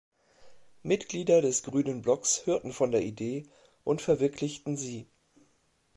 Mitglieder 0.81 1.43
des 1.43 1.61
Grünen 1.61 2.01
Blocks 2.01 2.47
hörten 2.47 2.73
von 2.73 2.89
der 2.89 3.03
Idee 3.03 3.43
und 3.83 4.01
verwirklichten 4.01 4.75
sie. 4.75 5.05